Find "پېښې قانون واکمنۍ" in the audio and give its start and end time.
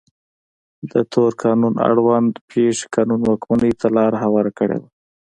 2.49-3.71